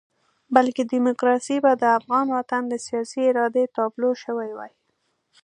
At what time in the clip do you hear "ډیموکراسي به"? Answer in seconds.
0.93-1.71